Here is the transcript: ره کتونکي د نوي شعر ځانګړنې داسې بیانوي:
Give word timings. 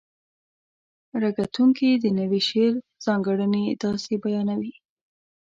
ره 1.21 1.29
کتونکي 1.39 1.87
د 1.93 2.05
نوي 2.19 2.41
شعر 2.49 2.73
ځانګړنې 3.05 3.63
داسې 3.83 4.13
بیانوي: 4.23 4.73